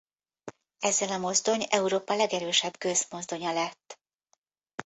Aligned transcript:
Ezzel 0.79 1.09
a 1.11 1.17
mozdony 1.17 1.65
Európa 1.69 2.15
legerősebb 2.15 2.77
gőzmozdonya 2.77 3.53
lett. 3.53 3.99